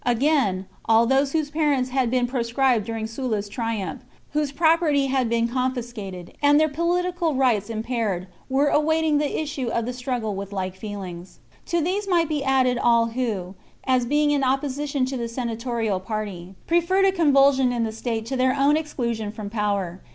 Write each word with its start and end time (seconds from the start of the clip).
Again, 0.03 0.65
all 0.85 1.05
those 1.05 1.33
whose 1.33 1.51
parents 1.51 1.91
had 1.91 2.09
been 2.09 2.25
proscribed 2.25 2.85
during 2.87 3.05
Sulla's 3.05 3.47
triumph, 3.47 4.01
whose 4.31 4.51
property 4.51 5.05
had 5.05 5.29
been 5.29 5.47
con 5.47 5.75
fiscated, 5.75 6.33
and 6.41 6.59
their 6.59 6.67
political 6.67 7.35
rights 7.35 7.69
impaired, 7.69 8.25
were 8.49 8.69
awaiting 8.69 9.19
the 9.19 9.39
issue 9.39 9.67
of 9.67 9.85
the 9.85 9.93
struggle 9.93 10.33
with 10.35 10.51
like 10.51 10.75
feelings. 10.75 11.37
To 11.67 11.81
these 11.83 12.07
might 12.07 12.29
be 12.29 12.43
added 12.43 12.79
all 12.79 13.05
who, 13.11 13.53
as 13.83 14.07
being 14.07 14.31
in 14.31 14.41
opposi 14.41 14.87
tion 14.87 15.05
to 15.05 15.17
the 15.17 15.27
senatorial 15.27 15.99
party, 15.99 16.55
preferred 16.65 17.05
a 17.05 17.11
convulsion 17.11 17.71
in 17.71 17.83
the 17.83 17.91
state 17.91 18.25
to 18.25 18.35
their 18.35 18.55
own 18.59 18.77
exclusion 18.77 19.31
from 19.31 19.51
power. 19.51 20.01